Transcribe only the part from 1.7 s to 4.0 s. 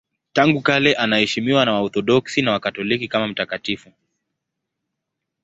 Waorthodoksi na Wakatoliki kama mtakatifu.